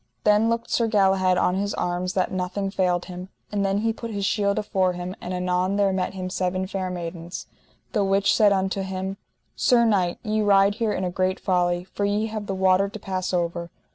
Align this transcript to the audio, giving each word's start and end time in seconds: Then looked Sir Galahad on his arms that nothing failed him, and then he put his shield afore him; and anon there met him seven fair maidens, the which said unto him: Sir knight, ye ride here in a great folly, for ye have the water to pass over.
Then 0.23 0.49
looked 0.49 0.71
Sir 0.71 0.87
Galahad 0.87 1.37
on 1.37 1.53
his 1.57 1.75
arms 1.75 2.13
that 2.13 2.31
nothing 2.31 2.71
failed 2.71 3.05
him, 3.05 3.29
and 3.51 3.63
then 3.63 3.81
he 3.81 3.93
put 3.93 4.09
his 4.09 4.25
shield 4.25 4.57
afore 4.57 4.93
him; 4.93 5.15
and 5.21 5.31
anon 5.31 5.75
there 5.75 5.93
met 5.93 6.15
him 6.15 6.27
seven 6.27 6.65
fair 6.65 6.89
maidens, 6.89 7.45
the 7.91 8.03
which 8.03 8.35
said 8.35 8.51
unto 8.51 8.81
him: 8.81 9.17
Sir 9.55 9.85
knight, 9.85 10.17
ye 10.23 10.41
ride 10.41 10.73
here 10.73 10.91
in 10.91 11.03
a 11.03 11.11
great 11.11 11.39
folly, 11.39 11.83
for 11.83 12.03
ye 12.03 12.25
have 12.25 12.47
the 12.47 12.55
water 12.55 12.89
to 12.89 12.97
pass 12.97 13.31
over. 13.31 13.69